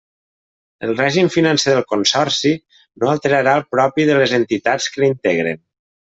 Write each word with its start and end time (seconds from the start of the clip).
El 0.85 0.93
règim 1.01 1.27
financer 1.35 1.75
del 1.75 1.85
consorci 1.91 2.53
no 3.03 3.13
alterarà 3.13 3.55
el 3.61 3.67
propi 3.77 4.09
de 4.11 4.17
les 4.23 4.35
entitats 4.41 4.89
que 4.97 5.05
l'integren. 5.05 5.63